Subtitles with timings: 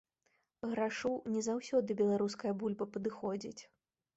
[0.69, 3.57] Грашу, не заўсёды беларуская бульба падыходзіць.